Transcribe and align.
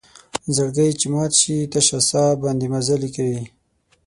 زړګۍ 0.55 0.89
چې 0.99 1.05
مات 1.13 1.31
شي 1.41 1.55
تشه 1.71 1.99
سا 2.09 2.23
باندې 2.41 2.65
مزلې 2.73 3.09
کوي 3.15 3.41